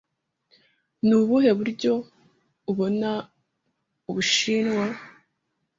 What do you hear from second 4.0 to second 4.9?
Ubushinwa?